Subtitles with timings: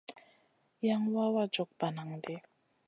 [0.87, 2.35] Yan wawa jog bananʼ ɗi.